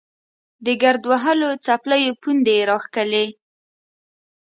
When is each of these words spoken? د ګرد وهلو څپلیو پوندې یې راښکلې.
د 0.65 0.67
ګرد 0.81 1.03
وهلو 1.11 1.49
څپلیو 1.65 2.17
پوندې 2.21 2.53
یې 2.59 2.65
راښکلې. 2.69 3.27